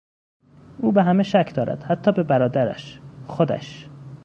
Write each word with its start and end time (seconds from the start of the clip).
او 0.77 0.91
به 0.91 1.03
همه 1.03 1.23
شک 1.23 1.53
دارد 1.55 1.83
حتی 1.83 2.11
به 2.11 2.23
برادرش 2.23 2.99
خودش. 3.27 3.89